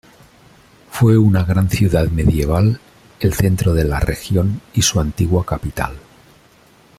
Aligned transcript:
Fue 0.89 1.15
una 1.15 1.43
gran 1.43 1.69
ciudad 1.69 2.07
medieval, 2.07 2.81
el 3.19 3.33
centro 3.35 3.75
de 3.75 3.83
la 3.83 3.99
región 3.99 4.59
y 4.73 4.81
su 4.81 4.99
antigua 4.99 5.45
capital. 5.45 5.95